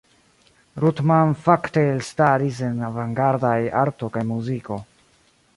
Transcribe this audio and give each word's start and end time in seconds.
Ruttmann 0.83 1.33
fakte 1.43 1.83
elstaris 1.91 2.63
en 2.71 2.81
avangardaj 2.89 3.59
arto 3.85 4.11
kaj 4.17 4.29
muziko. 4.35 4.83